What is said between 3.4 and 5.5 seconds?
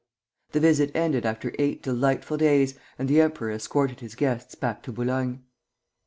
escorted his guests back to Boulogne.